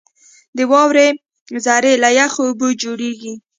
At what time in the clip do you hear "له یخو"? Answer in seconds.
2.03-2.41